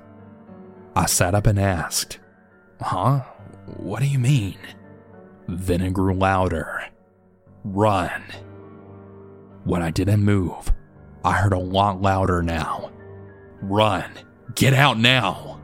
I 0.94 1.04
sat 1.04 1.34
up 1.34 1.46
and 1.46 1.58
asked, 1.58 2.20
Huh? 2.80 3.20
What 3.76 4.00
do 4.00 4.06
you 4.06 4.18
mean? 4.18 4.56
Then 5.46 5.82
it 5.82 5.92
grew 5.92 6.14
louder. 6.14 6.84
Run. 7.64 8.22
When 9.64 9.82
I 9.82 9.90
didn't 9.90 10.22
move, 10.22 10.72
I 11.22 11.32
heard 11.32 11.52
a 11.52 11.58
lot 11.58 12.00
louder 12.00 12.42
now. 12.42 12.92
Run. 13.60 14.10
Get 14.54 14.74
out 14.74 14.98
now. 14.98 15.60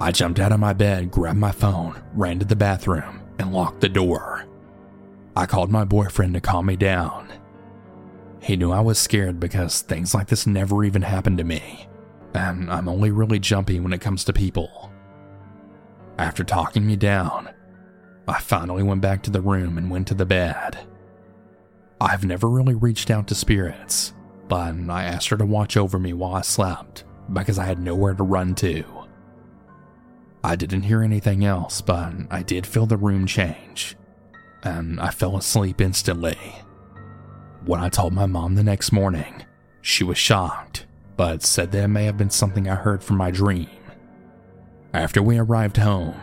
I 0.00 0.10
jumped 0.10 0.40
out 0.40 0.52
of 0.52 0.60
my 0.60 0.72
bed, 0.72 1.10
grabbed 1.10 1.38
my 1.38 1.52
phone, 1.52 2.02
ran 2.14 2.40
to 2.40 2.44
the 2.44 2.56
bathroom, 2.56 3.22
and 3.38 3.52
locked 3.52 3.80
the 3.80 3.88
door. 3.88 4.44
I 5.36 5.46
called 5.46 5.70
my 5.70 5.84
boyfriend 5.84 6.34
to 6.34 6.40
calm 6.40 6.66
me 6.66 6.76
down. 6.76 7.32
He 8.40 8.56
knew 8.56 8.72
I 8.72 8.80
was 8.80 8.98
scared 8.98 9.40
because 9.40 9.80
things 9.80 10.14
like 10.14 10.26
this 10.26 10.46
never 10.46 10.84
even 10.84 11.02
happened 11.02 11.38
to 11.38 11.44
me, 11.44 11.88
and 12.34 12.70
I'm 12.70 12.88
only 12.88 13.10
really 13.10 13.38
jumpy 13.38 13.80
when 13.80 13.92
it 13.92 14.00
comes 14.00 14.24
to 14.24 14.32
people. 14.32 14.92
After 16.18 16.44
talking 16.44 16.86
me 16.86 16.96
down, 16.96 17.50
I 18.28 18.40
finally 18.40 18.82
went 18.82 19.00
back 19.00 19.22
to 19.22 19.30
the 19.30 19.40
room 19.40 19.78
and 19.78 19.90
went 19.90 20.08
to 20.08 20.14
the 20.14 20.26
bed. 20.26 20.78
I've 22.00 22.24
never 22.24 22.48
really 22.48 22.74
reached 22.74 23.10
out 23.10 23.28
to 23.28 23.34
spirits, 23.34 24.12
but 24.48 24.74
I 24.90 25.04
asked 25.04 25.28
her 25.28 25.36
to 25.36 25.46
watch 25.46 25.76
over 25.76 25.98
me 25.98 26.12
while 26.12 26.34
I 26.34 26.42
slept 26.42 27.04
because 27.32 27.58
I 27.58 27.64
had 27.64 27.78
nowhere 27.78 28.14
to 28.14 28.22
run 28.22 28.54
to. 28.56 28.84
I 30.42 30.56
didn't 30.56 30.82
hear 30.82 31.02
anything 31.02 31.44
else, 31.44 31.80
but 31.80 32.12
I 32.30 32.42
did 32.42 32.66
feel 32.66 32.86
the 32.86 32.98
room 32.98 33.26
change, 33.26 33.96
and 34.62 35.00
I 35.00 35.10
fell 35.10 35.36
asleep 35.36 35.80
instantly. 35.80 36.38
When 37.64 37.80
I 37.80 37.88
told 37.88 38.12
my 38.12 38.26
mom 38.26 38.54
the 38.54 38.62
next 38.62 38.92
morning, 38.92 39.44
she 39.80 40.04
was 40.04 40.18
shocked, 40.18 40.86
but 41.16 41.42
said 41.42 41.74
it 41.74 41.88
may 41.88 42.04
have 42.04 42.18
been 42.18 42.30
something 42.30 42.68
I 42.68 42.74
heard 42.74 43.02
from 43.02 43.16
my 43.16 43.30
dream. 43.30 43.68
After 44.92 45.22
we 45.22 45.38
arrived 45.38 45.78
home, 45.78 46.20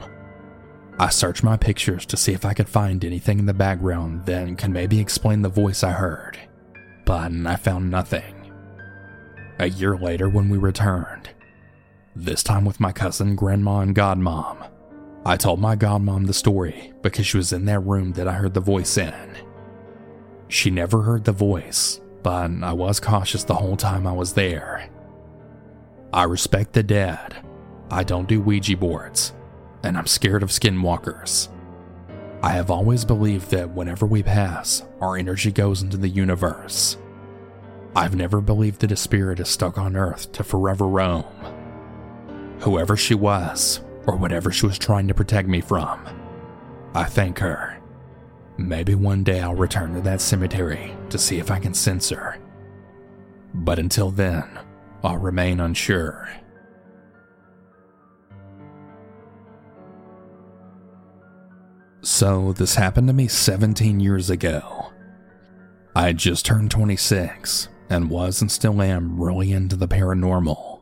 I 1.00 1.10
searched 1.10 1.44
my 1.44 1.58
pictures 1.58 2.06
to 2.06 2.18
see 2.18 2.34
if 2.34 2.46
I 2.46 2.54
could 2.54 2.70
find 2.70 3.04
anything 3.04 3.40
in 3.40 3.48
the 3.48 3.54
background 3.54 4.28
that 4.28 4.56
could 4.60 4.70
maybe 4.70 5.00
explain 5.00 5.42
the 5.42 5.50
voice 5.50 5.84
I 5.84 5.92
heard, 5.92 6.38
but 7.06 7.32
I 7.32 7.56
found 7.56 7.90
nothing. 7.90 8.41
A 9.62 9.70
year 9.70 9.96
later, 9.96 10.28
when 10.28 10.50
we 10.50 10.58
returned, 10.58 11.30
this 12.16 12.42
time 12.42 12.66
with 12.66 12.80
my 12.80 12.92
cousin, 12.92 13.36
grandma, 13.36 13.82
and 13.82 13.96
godmom, 13.96 14.68
I 15.24 15.38
told 15.38 15.60
my 15.60 15.76
godmom 15.76 16.26
the 16.26 16.34
story 16.34 16.94
because 17.04 17.28
she 17.28 17.38
was 17.38 17.54
in 17.54 17.66
that 17.66 17.82
room 17.82 18.14
that 18.14 18.28
I 18.28 18.34
heard 18.34 18.56
the 18.56 18.60
voice 18.60 18.98
in. 18.98 19.38
She 20.48 20.72
never 20.72 21.04
heard 21.04 21.26
the 21.26 21.32
voice, 21.32 22.02
but 22.24 22.50
I 22.64 22.74
was 22.74 23.00
cautious 23.00 23.44
the 23.44 23.54
whole 23.54 23.78
time 23.78 24.08
I 24.08 24.14
was 24.14 24.34
there. 24.34 24.90
I 26.12 26.24
respect 26.24 26.74
the 26.74 26.82
dead. 26.82 27.36
I 27.92 28.04
don't 28.04 28.28
do 28.28 28.42
Ouija 28.42 28.76
boards, 28.76 29.32
and 29.84 29.96
I'm 29.96 30.08
scared 30.08 30.42
of 30.42 30.50
skinwalkers. 30.50 31.50
I 32.42 32.50
have 32.50 32.72
always 32.72 33.06
believed 33.06 33.52
that 33.52 33.70
whenever 33.70 34.08
we 34.08 34.24
pass, 34.24 34.82
our 35.02 35.18
energy 35.18 35.52
goes 35.52 35.84
into 35.84 35.98
the 35.98 36.10
universe. 36.10 36.98
I've 37.94 38.16
never 38.16 38.40
believed 38.40 38.80
that 38.82 38.92
a 38.94 38.96
spirit 38.96 39.42
is 39.42 39.50
stuck 39.50 39.78
on 39.78 39.98
Earth 39.98 40.32
to 40.34 40.44
forever 40.44 40.88
roam. 40.88 41.26
Whoever 42.60 42.96
she 42.96 43.16
was, 43.16 43.82
or 44.08 44.16
whatever 44.16 44.50
she 44.50 44.66
was 44.66 44.78
trying 44.78 45.10
to 45.10 45.14
protect 45.14 45.50
me 45.50 45.60
from, 45.60 46.00
I 46.94 47.04
thank 47.04 47.40
her. 47.40 47.82
Maybe 48.58 48.96
one 48.96 49.24
day 49.24 49.42
I'll 49.42 49.56
return 49.56 49.94
to 49.96 50.02
that 50.02 50.22
cemetery 50.22 50.96
to 51.10 51.18
see 51.18 51.40
if 51.40 51.52
I 51.52 51.60
can 51.60 51.74
sense 51.74 52.10
her. 52.10 52.38
But 53.54 53.78
until 53.78 54.10
then, 54.10 54.48
I'll 55.04 55.18
remain 55.18 55.60
unsure. 55.60 56.30
So, 62.04 62.54
this 62.54 62.76
happened 62.76 63.08
to 63.08 63.14
me 63.14 63.28
17 63.28 64.00
years 64.00 64.30
ago. 64.30 64.92
I 65.96 66.08
had 66.08 66.18
just 66.18 66.46
turned 66.46 66.72
26 66.72 67.68
and 67.92 68.10
was 68.10 68.42
and 68.42 68.52
still 68.52 68.82
am 68.82 69.22
really 69.22 69.52
into 69.52 69.76
the 69.76 69.88
paranormal. 69.88 70.82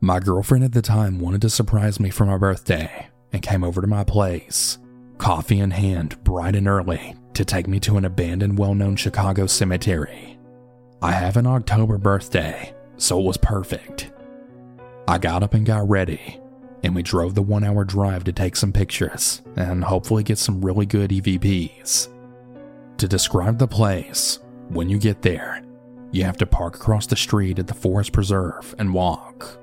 My 0.00 0.20
girlfriend 0.20 0.64
at 0.64 0.72
the 0.72 0.82
time 0.82 1.20
wanted 1.20 1.40
to 1.42 1.50
surprise 1.50 1.98
me 2.00 2.10
for 2.10 2.26
my 2.26 2.36
birthday 2.36 3.08
and 3.32 3.42
came 3.42 3.64
over 3.64 3.80
to 3.80 3.86
my 3.86 4.04
place 4.04 4.78
coffee 5.18 5.60
in 5.60 5.70
hand, 5.70 6.22
bright 6.24 6.54
and 6.54 6.68
early, 6.68 7.14
to 7.32 7.44
take 7.44 7.66
me 7.66 7.80
to 7.80 7.96
an 7.96 8.04
abandoned 8.04 8.58
well 8.58 8.74
known 8.74 8.96
Chicago 8.96 9.46
cemetery. 9.46 10.38
I 11.00 11.12
have 11.12 11.36
an 11.36 11.46
October 11.46 11.96
birthday, 11.96 12.74
so 12.98 13.18
it 13.18 13.24
was 13.24 13.36
perfect. 13.38 14.12
I 15.08 15.18
got 15.18 15.42
up 15.42 15.54
and 15.54 15.64
got 15.64 15.88
ready, 15.88 16.38
and 16.82 16.94
we 16.94 17.02
drove 17.02 17.34
the 17.34 17.42
one 17.42 17.64
hour 17.64 17.84
drive 17.84 18.24
to 18.24 18.32
take 18.32 18.56
some 18.56 18.72
pictures 18.72 19.42
and 19.56 19.84
hopefully 19.84 20.22
get 20.22 20.38
some 20.38 20.62
really 20.62 20.86
good 20.86 21.10
EVPs. 21.10 22.08
To 22.98 23.08
describe 23.08 23.58
the 23.58 23.68
place, 23.68 24.40
when 24.68 24.88
you 24.88 24.98
get 24.98 25.22
there, 25.22 25.62
you 26.12 26.24
have 26.24 26.36
to 26.38 26.46
park 26.46 26.76
across 26.76 27.06
the 27.06 27.16
street 27.16 27.58
at 27.58 27.66
the 27.66 27.74
Forest 27.74 28.12
Preserve 28.12 28.74
and 28.78 28.94
walk. 28.94 29.58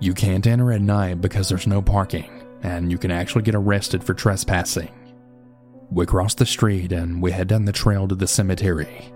You 0.00 0.12
can't 0.14 0.46
enter 0.46 0.72
at 0.72 0.80
night 0.80 1.20
because 1.20 1.48
there's 1.48 1.66
no 1.66 1.80
parking, 1.80 2.42
and 2.62 2.90
you 2.90 2.98
can 2.98 3.10
actually 3.10 3.42
get 3.42 3.54
arrested 3.54 4.04
for 4.04 4.14
trespassing. 4.14 4.92
We 5.90 6.06
cross 6.06 6.34
the 6.34 6.46
street 6.46 6.92
and 6.92 7.22
we 7.22 7.30
head 7.30 7.48
down 7.48 7.64
the 7.64 7.72
trail 7.72 8.08
to 8.08 8.14
the 8.14 8.26
cemetery. 8.26 9.12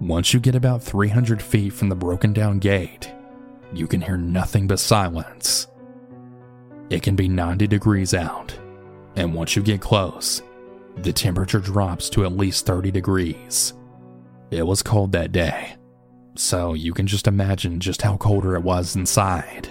Once 0.00 0.34
you 0.34 0.40
get 0.40 0.54
about 0.54 0.82
300 0.82 1.40
feet 1.40 1.72
from 1.72 1.88
the 1.88 1.94
broken 1.94 2.32
down 2.32 2.58
gate, 2.58 3.12
you 3.72 3.86
can 3.86 4.00
hear 4.00 4.16
nothing 4.16 4.66
but 4.66 4.80
silence. 4.80 5.66
It 6.90 7.02
can 7.02 7.16
be 7.16 7.28
90 7.28 7.66
degrees 7.66 8.14
out, 8.14 8.58
and 9.16 9.34
once 9.34 9.56
you 9.56 9.62
get 9.62 9.80
close, 9.80 10.42
the 10.96 11.12
temperature 11.12 11.60
drops 11.60 12.10
to 12.10 12.24
at 12.24 12.32
least 12.32 12.66
30 12.66 12.90
degrees. 12.90 13.74
It 14.50 14.66
was 14.66 14.82
cold 14.82 15.12
that 15.12 15.32
day, 15.32 15.76
so 16.34 16.74
you 16.74 16.94
can 16.94 17.06
just 17.06 17.26
imagine 17.26 17.80
just 17.80 18.02
how 18.02 18.16
colder 18.16 18.54
it 18.56 18.62
was 18.62 18.96
inside. 18.96 19.68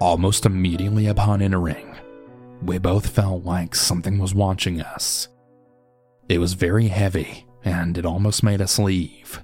Almost 0.00 0.46
immediately 0.46 1.06
upon 1.06 1.42
entering, 1.42 1.94
we 2.62 2.78
both 2.78 3.08
felt 3.08 3.44
like 3.44 3.74
something 3.74 4.18
was 4.18 4.34
watching 4.34 4.80
us. 4.80 5.28
It 6.28 6.38
was 6.38 6.54
very 6.54 6.88
heavy, 6.88 7.46
and 7.64 7.96
it 7.96 8.06
almost 8.06 8.42
made 8.42 8.60
us 8.60 8.78
leave. 8.78 9.42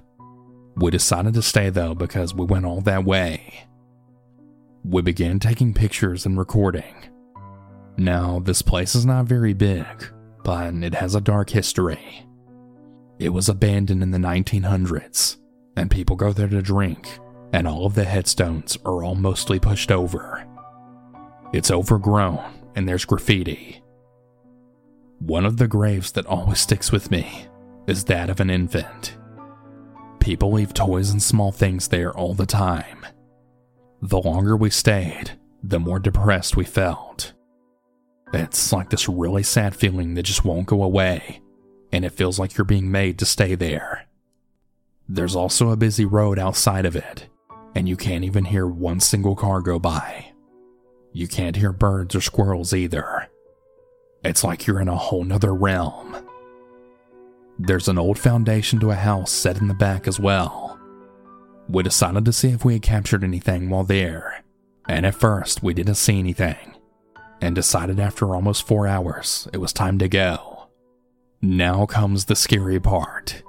We 0.75 0.91
decided 0.91 1.33
to 1.33 1.41
stay 1.41 1.69
though 1.69 1.93
because 1.93 2.33
we 2.33 2.45
went 2.45 2.65
all 2.65 2.81
that 2.81 3.05
way. 3.05 3.65
We 4.83 5.01
began 5.01 5.39
taking 5.39 5.73
pictures 5.73 6.25
and 6.25 6.37
recording. 6.37 6.95
Now, 7.97 8.39
this 8.39 8.61
place 8.61 8.95
is 8.95 9.05
not 9.05 9.25
very 9.25 9.53
big, 9.53 9.85
but 10.43 10.73
it 10.75 10.93
has 10.93 11.15
a 11.15 11.21
dark 11.21 11.49
history. 11.49 12.25
It 13.19 13.29
was 13.29 13.49
abandoned 13.49 14.01
in 14.01 14.11
the 14.11 14.17
1900s, 14.17 15.37
and 15.75 15.91
people 15.91 16.15
go 16.15 16.33
there 16.33 16.47
to 16.47 16.61
drink, 16.61 17.19
and 17.53 17.67
all 17.67 17.85
of 17.85 17.95
the 17.95 18.05
headstones 18.05 18.77
are 18.85 19.03
all 19.03 19.15
mostly 19.15 19.59
pushed 19.59 19.91
over. 19.91 20.45
It's 21.51 21.71
overgrown 21.71 22.59
and 22.75 22.87
there's 22.87 23.05
graffiti. 23.05 23.83
One 25.19 25.45
of 25.45 25.57
the 25.57 25.67
graves 25.67 26.13
that 26.13 26.25
always 26.27 26.59
sticks 26.59 26.91
with 26.91 27.11
me 27.11 27.47
is 27.87 28.05
that 28.05 28.29
of 28.29 28.39
an 28.39 28.49
infant. 28.49 29.17
People 30.19 30.53
leave 30.53 30.73
toys 30.73 31.09
and 31.09 31.21
small 31.21 31.51
things 31.51 31.87
there 31.87 32.15
all 32.15 32.33
the 32.33 32.45
time. 32.45 33.05
The 34.01 34.21
longer 34.21 34.55
we 34.55 34.69
stayed, 34.69 35.31
the 35.61 35.79
more 35.79 35.99
depressed 35.99 36.55
we 36.55 36.63
felt. 36.63 37.33
It's 38.33 38.71
like 38.71 38.89
this 38.89 39.09
really 39.09 39.43
sad 39.43 39.75
feeling 39.75 40.13
that 40.13 40.23
just 40.23 40.45
won't 40.45 40.67
go 40.67 40.83
away, 40.83 41.41
and 41.91 42.05
it 42.05 42.13
feels 42.13 42.39
like 42.39 42.57
you're 42.57 42.65
being 42.65 42.91
made 42.91 43.17
to 43.19 43.25
stay 43.25 43.55
there. 43.55 44.05
There's 45.07 45.35
also 45.35 45.69
a 45.69 45.77
busy 45.77 46.05
road 46.05 46.37
outside 46.37 46.85
of 46.85 46.95
it, 46.95 47.27
and 47.75 47.89
you 47.89 47.95
can't 47.95 48.23
even 48.23 48.45
hear 48.45 48.67
one 48.67 48.99
single 48.99 49.35
car 49.35 49.61
go 49.61 49.79
by. 49.79 50.33
You 51.13 51.27
can't 51.27 51.55
hear 51.55 51.71
birds 51.71 52.15
or 52.15 52.21
squirrels 52.21 52.73
either. 52.73 53.27
It's 54.23 54.43
like 54.43 54.67
you're 54.67 54.81
in 54.81 54.87
a 54.87 54.95
whole 54.95 55.23
nother 55.23 55.53
realm. 55.53 56.15
There's 57.57 57.87
an 57.87 57.97
old 57.97 58.19
foundation 58.19 58.79
to 58.79 58.91
a 58.91 58.95
house 58.95 59.31
set 59.31 59.57
in 59.57 59.67
the 59.67 59.73
back 59.73 60.07
as 60.07 60.19
well. 60.19 60.79
We 61.67 61.83
decided 61.83 62.25
to 62.25 62.33
see 62.33 62.49
if 62.49 62.63
we 62.63 62.73
had 62.73 62.81
captured 62.81 63.23
anything 63.23 63.69
while 63.69 63.83
there, 63.83 64.43
and 64.87 65.05
at 65.05 65.15
first 65.15 65.61
we 65.61 65.73
didn't 65.73 65.95
see 65.95 66.19
anything, 66.19 66.75
and 67.41 67.55
decided 67.55 67.99
after 67.99 68.33
almost 68.33 68.65
four 68.65 68.87
hours 68.87 69.47
it 69.53 69.57
was 69.57 69.73
time 69.73 69.97
to 69.99 70.07
go. 70.07 70.48
Now 71.41 71.85
comes 71.85 72.25
the 72.25 72.35
scary 72.35 72.81
part. 72.81 73.43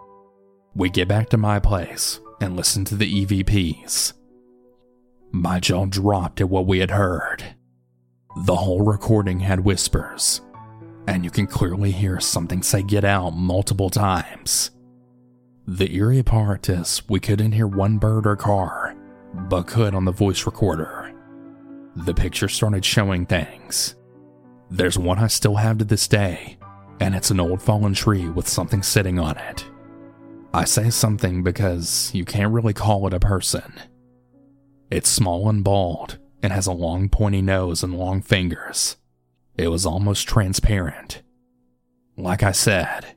We 0.76 0.90
get 0.90 1.08
back 1.08 1.28
to 1.30 1.36
my 1.36 1.58
place 1.58 2.20
and 2.40 2.56
listen 2.56 2.84
to 2.84 2.94
the 2.94 3.26
EVPs. 3.26 4.12
My 5.32 5.58
jaw 5.58 5.86
dropped 5.86 6.40
at 6.40 6.48
what 6.48 6.66
we 6.66 6.78
had 6.78 6.92
heard. 6.92 7.42
The 8.44 8.54
whole 8.54 8.82
recording 8.82 9.40
had 9.40 9.64
whispers, 9.64 10.40
and 11.08 11.24
you 11.24 11.32
can 11.32 11.48
clearly 11.48 11.90
hear 11.90 12.20
something 12.20 12.62
say 12.62 12.84
get 12.84 13.04
out 13.04 13.30
multiple 13.30 13.90
times. 13.90 14.70
The 15.66 15.92
eerie 15.92 16.22
part 16.22 16.68
is 16.68 17.02
we 17.08 17.18
couldn't 17.18 17.52
hear 17.52 17.66
one 17.66 17.98
bird 17.98 18.24
or 18.24 18.36
car, 18.36 18.94
but 19.34 19.66
could 19.66 19.96
on 19.96 20.04
the 20.04 20.12
voice 20.12 20.46
recorder. 20.46 21.12
The 21.96 22.14
picture 22.14 22.48
started 22.48 22.84
showing 22.84 23.26
things. 23.26 23.96
There's 24.70 24.96
one 24.96 25.18
I 25.18 25.26
still 25.26 25.56
have 25.56 25.78
to 25.78 25.84
this 25.84 26.06
day, 26.06 26.56
and 27.00 27.14
it's 27.14 27.30
an 27.30 27.40
old 27.40 27.62
fallen 27.62 27.94
tree 27.94 28.28
with 28.28 28.46
something 28.46 28.82
sitting 28.82 29.18
on 29.18 29.36
it. 29.38 29.64
I 30.52 30.64
say 30.64 30.90
something 30.90 31.42
because 31.42 32.10
you 32.14 32.24
can't 32.24 32.52
really 32.52 32.74
call 32.74 33.06
it 33.06 33.14
a 33.14 33.20
person. 33.20 33.72
It's 34.90 35.08
small 35.08 35.48
and 35.48 35.64
bald 35.64 36.18
and 36.42 36.52
has 36.52 36.66
a 36.66 36.72
long 36.72 37.08
pointy 37.08 37.40
nose 37.42 37.82
and 37.82 37.98
long 37.98 38.20
fingers. 38.20 38.96
It 39.56 39.68
was 39.68 39.86
almost 39.86 40.28
transparent. 40.28 41.22
Like 42.16 42.42
I 42.42 42.52
said, 42.52 43.16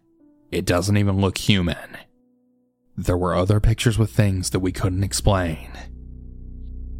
it 0.51 0.65
doesn't 0.65 0.97
even 0.97 1.19
look 1.19 1.37
human. 1.37 1.97
There 2.95 3.17
were 3.17 3.35
other 3.35 3.59
pictures 3.59 3.97
with 3.97 4.11
things 4.11 4.51
that 4.51 4.59
we 4.59 4.71
couldn't 4.71 5.03
explain. 5.03 5.71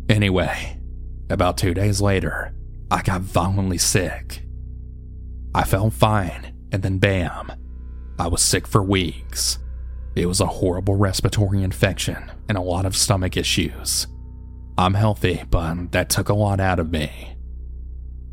Anyway, 0.10 0.82
about 1.30 1.58
two 1.58 1.74
days 1.74 2.02
later, 2.02 2.56
I 2.90 3.04
got 3.04 3.22
violently 3.22 3.78
sick. 3.78 4.44
I 5.54 5.64
felt 5.64 5.94
fine, 5.94 6.53
and 6.74 6.84
then 6.84 6.98
bam, 6.98 7.52
I 8.20 8.28
was 8.28 8.42
sick 8.42 8.68
for 8.68 8.84
weeks. 8.84 9.60
It 10.16 10.26
was 10.26 10.42
a 10.42 10.46
horrible 10.46 10.96
respiratory 10.96 11.64
infection 11.64 12.32
and 12.50 12.58
a 12.58 12.62
lot 12.62 12.86
of 12.86 12.98
stomach 12.98 13.38
issues. 13.38 14.08
I'm 14.78 14.96
healthy, 14.96 15.44
but 15.50 15.92
that 15.92 16.10
took 16.10 16.30
a 16.30 16.34
lot 16.34 16.60
out 16.60 16.80
of 16.80 16.92
me. 16.92 17.36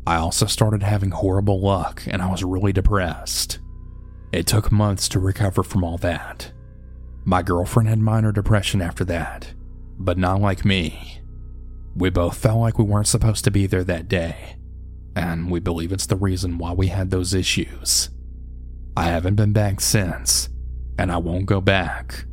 I 0.05 0.17
also 0.17 0.47
started 0.47 0.81
having 0.83 1.11
horrible 1.11 1.61
luck 1.61 2.03
and 2.07 2.21
I 2.21 2.29
was 2.29 2.43
really 2.43 2.73
depressed. 2.73 3.59
It 4.31 4.47
took 4.47 4.71
months 4.71 5.07
to 5.09 5.19
recover 5.19 5.61
from 5.61 5.83
all 5.83 5.97
that. 5.99 6.51
My 7.23 7.43
girlfriend 7.43 7.89
had 7.89 7.99
minor 7.99 8.31
depression 8.31 8.81
after 8.81 9.05
that, 9.05 9.53
but 9.99 10.17
not 10.17 10.41
like 10.41 10.65
me. 10.65 11.21
We 11.95 12.09
both 12.09 12.37
felt 12.37 12.59
like 12.59 12.79
we 12.79 12.85
weren't 12.85 13.07
supposed 13.07 13.43
to 13.43 13.51
be 13.51 13.67
there 13.67 13.83
that 13.83 14.07
day, 14.07 14.55
and 15.15 15.51
we 15.51 15.59
believe 15.59 15.91
it's 15.91 16.07
the 16.07 16.15
reason 16.15 16.57
why 16.57 16.71
we 16.71 16.87
had 16.87 17.11
those 17.11 17.33
issues. 17.33 18.09
I 18.95 19.05
haven't 19.05 19.35
been 19.35 19.53
back 19.53 19.79
since, 19.79 20.49
and 20.97 21.11
I 21.11 21.17
won't 21.17 21.45
go 21.45 21.61
back. 21.61 22.25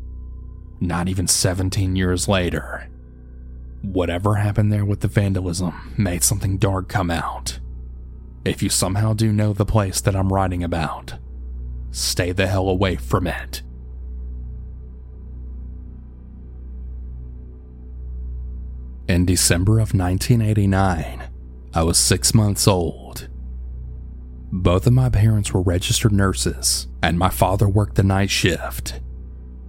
Not 0.81 1.09
even 1.09 1.27
17 1.27 1.97
years 1.97 2.29
later. 2.29 2.89
Whatever 3.83 4.35
happened 4.35 4.73
there 4.73 4.85
with 4.85 5.01
the 5.01 5.09
vandalism 5.09 5.95
made 5.97 6.25
something 6.25 6.59
dark 6.59 6.89
come 6.89 7.11
out. 7.11 7.61
If 8.45 8.63
you 8.63 8.69
somehow 8.69 9.13
do 9.13 9.33
know 9.33 9.53
the 9.53 9.65
place 9.65 10.01
that 10.01 10.17
I'm 10.17 10.33
writing 10.33 10.65
about, 10.65 11.15
stay 11.91 12.33
the 12.33 12.47
hell 12.47 12.69
away 12.69 12.97
from 12.97 13.27
it. 13.27 13.63
In 19.09 19.25
December 19.25 19.75
of 19.75 19.95
1989, 19.95 21.31
I 21.73 21.83
was 21.83 21.97
six 21.99 22.35
months 22.35 22.69
old. 22.69 23.28
Both 24.51 24.87
of 24.87 24.95
my 24.95 25.11
parents 25.11 25.53
were 25.53 25.61
registered 25.61 26.13
nurses, 26.13 26.89
and 27.03 27.19
my 27.19 27.29
father 27.29 27.69
worked 27.69 27.97
the 27.97 28.03
night 28.03 28.31
shift. 28.31 29.01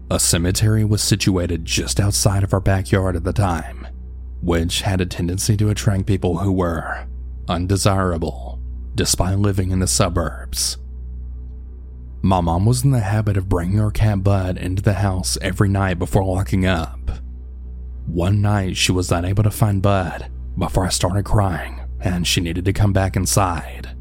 A 0.10 0.20
cemetery 0.20 0.86
was 0.86 1.02
situated 1.02 1.66
just 1.66 2.00
outside 2.00 2.44
of 2.44 2.54
our 2.54 2.62
backyard 2.62 3.16
at 3.16 3.24
the 3.24 3.34
time, 3.34 3.88
which 4.42 4.82
had 4.82 5.02
a 5.02 5.06
tendency 5.06 5.58
to 5.58 5.70
attract 5.70 6.06
people 6.06 6.38
who 6.38 6.52
were 6.52 7.06
undesirable 7.48 8.60
despite 8.96 9.38
living 9.38 9.72
in 9.72 9.80
the 9.80 9.88
suburbs. 9.88 10.78
My 12.22 12.42
mom 12.42 12.66
was 12.66 12.84
in 12.84 12.92
the 12.92 13.00
habit 13.00 13.38
of 13.38 13.48
bringing 13.48 13.80
our 13.80 13.92
cat 13.92 14.24
Bud 14.24 14.58
into 14.58 14.82
the 14.82 14.96
house 14.96 15.38
every 15.42 15.70
night 15.70 16.00
before 16.00 16.26
locking 16.26 16.66
up. 16.66 17.12
One 18.08 18.42
night, 18.42 18.76
she 18.76 18.92
was 18.92 19.12
unable 19.12 19.44
to 19.44 19.52
find 19.52 19.82
Bud 19.82 20.30
before 20.58 20.86
I 20.86 20.90
started 20.90 21.26
crying 21.26 21.82
and 22.02 22.26
she 22.26 22.42
needed 22.42 22.66
to 22.66 22.74
come 22.74 22.94
back 22.94 23.16
inside. 23.16 23.96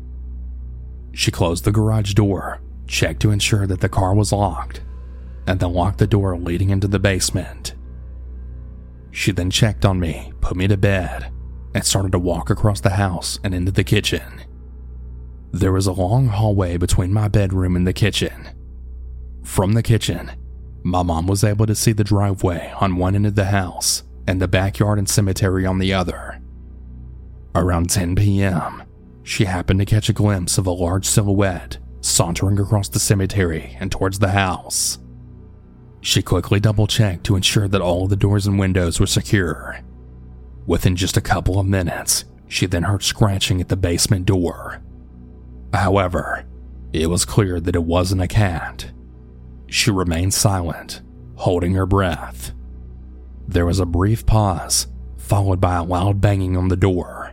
She 1.13 1.31
closed 1.31 1.65
the 1.65 1.73
garage 1.73 2.15
door, 2.15 2.61
checked 2.87 3.21
to 3.23 3.31
ensure 3.31 3.67
that 3.67 3.81
the 3.81 3.89
car 3.89 4.15
was 4.15 4.33
locked, 4.33 4.83
and 5.47 5.61
then 5.61 5.73
locked 5.73 5.99
the 5.99 6.07
door 6.07 6.37
leading 6.37 6.71
into 6.71 6.89
the 6.89 6.99
basement. 6.99 7.75
She 9.11 9.33
then 9.33 9.51
checked 9.51 9.85
on 9.85 9.99
me, 9.99 10.33
put 10.41 10.57
me 10.57 10.69
to 10.69 10.77
bed, 10.77 11.33
and 11.75 11.85
started 11.85 12.13
to 12.13 12.19
walk 12.19 12.51
across 12.51 12.81
the 12.81 12.91
house 12.91 13.39
and 13.43 13.55
into 13.55 13.73
the 13.73 13.85
kitchen. 13.85 14.43
There 15.51 15.73
was 15.73 15.87
a 15.87 15.93
long 15.93 16.27
hallway 16.29 16.77
between 16.77 17.13
my 17.13 17.29
bedroom 17.29 17.75
and 17.75 17.87
the 17.87 17.93
kitchen. 17.93 18.49
From 19.43 19.73
the 19.73 19.83
kitchen, 19.83 20.33
my 20.83 21.03
mom 21.03 21.27
was 21.27 21.43
able 21.43 21.67
to 21.67 21.75
see 21.75 21.93
the 21.93 22.05
driveway 22.05 22.73
on 22.81 22.97
one 22.97 23.15
end 23.15 23.27
of 23.27 23.35
the 23.35 23.47
house 23.47 24.03
and 24.27 24.41
the 24.41 24.49
backyard 24.49 24.99
and 24.99 25.09
cemetery 25.09 25.65
on 25.65 25.79
the 25.79 25.93
other. 25.93 26.41
Around 27.55 27.91
10 27.91 28.15
p.m., 28.15 28.83
she 29.29 29.45
happened 29.45 29.79
to 29.79 29.85
catch 29.85 30.09
a 30.09 30.15
glimpse 30.15 30.57
of 30.57 30.67
a 30.67 30.71
large 30.71 31.05
silhouette 31.05 31.77
sauntering 32.01 32.59
across 32.59 32.89
the 32.89 32.99
cemetery 32.99 33.77
and 33.79 33.93
towards 33.93 34.19
the 34.19 34.31
house. 34.31 34.99
She 36.01 36.23
quickly 36.23 36.61
double 36.61 36.87
checked 36.87 37.25
to 37.25 37.37
ensure 37.37 37.69
that 37.69 37.83
all 37.83 38.07
the 38.07 38.17
doors 38.17 38.47
and 38.47 38.59
windows 38.59 38.99
were 38.99 39.07
secure. 39.07 39.81
Within 40.67 40.97
just 40.97 41.19
a 41.19 41.21
couple 41.21 41.61
of 41.61 41.67
minutes, 41.67 42.25
she 42.47 42.65
then 42.65 42.85
heard 42.85 43.03
scratching 43.03 43.61
at 43.61 43.69
the 43.69 43.77
basement 43.77 44.25
door. 44.25 44.81
However, 45.75 46.47
it 46.95 47.11
was 47.11 47.27
clear 47.27 47.61
that 47.61 47.77
it 47.77 47.85
wasn't 47.85 48.23
a 48.23 48.29
cat. 48.29 48.91
She 49.67 49.91
remained 49.91 50.33
silent, 50.33 51.03
holding 51.35 51.75
her 51.75 51.85
breath. 51.85 52.53
There 53.47 53.67
was 53.67 53.79
a 53.79 53.85
brief 53.85 54.25
pause, 54.25 54.87
followed 55.19 55.61
by 55.61 55.77
a 55.77 55.85
loud 55.85 56.23
banging 56.23 56.57
on 56.57 56.69
the 56.69 56.77
door. 56.77 57.28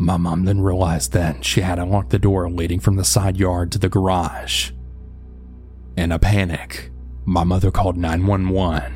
My 0.00 0.16
mom 0.16 0.46
then 0.46 0.62
realized 0.62 1.12
that 1.12 1.44
she 1.44 1.60
had 1.60 1.78
unlocked 1.78 2.08
the 2.08 2.18
door 2.18 2.50
leading 2.50 2.80
from 2.80 2.96
the 2.96 3.04
side 3.04 3.36
yard 3.36 3.70
to 3.72 3.78
the 3.78 3.90
garage. 3.90 4.70
In 5.94 6.10
a 6.10 6.18
panic, 6.18 6.90
my 7.26 7.44
mother 7.44 7.70
called 7.70 7.98
911. 7.98 8.94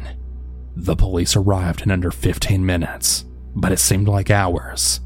The 0.75 0.97
police 0.97 1.37
arrived 1.37 1.83
in 1.83 1.91
under 1.91 2.11
15 2.11 2.65
minutes, 2.65 3.27
but 3.55 3.71
it 3.71 3.81
seemed 3.81 4.09
like 4.09 4.31
hours. 4.31 5.01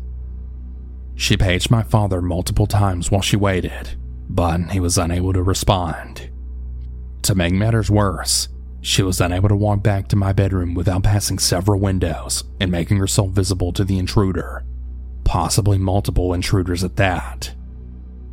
She 1.16 1.36
paged 1.36 1.68
my 1.68 1.82
father 1.82 2.22
multiple 2.22 2.68
times 2.68 3.10
while 3.10 3.20
she 3.20 3.36
waited, 3.36 3.96
but 4.28 4.70
he 4.70 4.78
was 4.78 4.98
unable 4.98 5.32
to 5.32 5.42
respond. 5.42 6.30
To 7.22 7.34
make 7.34 7.52
matters 7.52 7.90
worse, 7.90 8.48
she 8.80 9.02
was 9.02 9.20
unable 9.20 9.48
to 9.48 9.56
walk 9.56 9.82
back 9.82 10.06
to 10.08 10.16
my 10.16 10.32
bedroom 10.32 10.74
without 10.74 11.02
passing 11.02 11.40
several 11.40 11.80
windows 11.80 12.44
and 12.60 12.70
making 12.70 12.98
herself 12.98 13.30
visible 13.30 13.72
to 13.72 13.82
the 13.82 13.98
intruder, 13.98 14.64
possibly 15.28 15.78
multiple 15.78 16.34
intruders 16.34 16.82
at 16.82 16.96
that. 16.96 17.54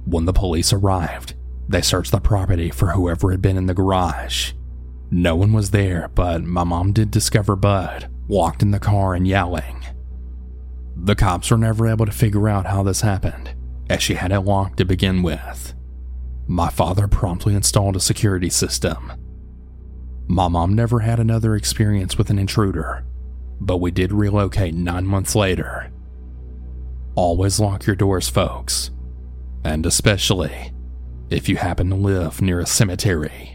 When 0.05 0.25
the 0.25 0.33
police 0.33 0.73
arrived, 0.73 1.35
they 1.67 1.81
searched 1.81 2.11
the 2.11 2.19
property 2.19 2.69
for 2.69 2.91
whoever 2.91 3.31
had 3.31 3.41
been 3.41 3.57
in 3.57 3.65
the 3.65 3.73
garage, 3.73 4.53
no 5.11 5.35
one 5.35 5.53
was 5.53 5.71
there, 5.71 6.09
but 6.15 6.43
my 6.43 6.63
mom 6.63 6.91
did 6.91 7.11
discover 7.11 7.55
Bud 7.55 8.09
walked 8.27 8.63
in 8.63 8.71
the 8.71 8.79
car 8.79 9.13
and 9.13 9.27
yelling. 9.27 9.85
The 10.95 11.15
cops 11.15 11.51
were 11.51 11.57
never 11.57 11.87
able 11.87 12.05
to 12.05 12.11
figure 12.11 12.49
out 12.49 12.65
how 12.65 12.81
this 12.83 13.01
happened, 13.01 13.53
as 13.89 14.01
she 14.01 14.15
had 14.15 14.31
it 14.31 14.41
locked 14.41 14.77
to 14.77 14.85
begin 14.85 15.21
with. 15.21 15.73
My 16.47 16.69
father 16.69 17.07
promptly 17.07 17.53
installed 17.53 17.95
a 17.95 17.99
security 17.99 18.49
system. 18.49 19.13
My 20.27 20.47
mom 20.47 20.73
never 20.73 20.99
had 20.99 21.19
another 21.19 21.55
experience 21.55 22.17
with 22.17 22.29
an 22.31 22.39
intruder, 22.39 23.05
but 23.61 23.77
we 23.77 23.91
did 23.91 24.11
relocate 24.11 24.73
nine 24.73 25.05
months 25.05 25.35
later. 25.35 25.91
Always 27.15 27.61
lock 27.61 27.85
your 27.85 27.95
doors, 27.95 28.27
folks, 28.27 28.91
and 29.63 29.85
especially 29.85 30.73
if 31.29 31.47
you 31.47 31.55
happen 31.55 31.89
to 31.89 31.95
live 31.95 32.41
near 32.41 32.59
a 32.59 32.65
cemetery. 32.65 33.54